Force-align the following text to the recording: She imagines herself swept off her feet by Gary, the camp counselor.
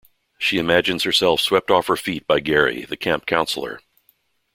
She 0.39 0.57
imagines 0.57 1.03
herself 1.03 1.41
swept 1.41 1.69
off 1.69 1.85
her 1.85 1.95
feet 1.95 2.25
by 2.25 2.39
Gary, 2.39 2.85
the 2.85 2.97
camp 2.97 3.27
counselor. 3.27 3.81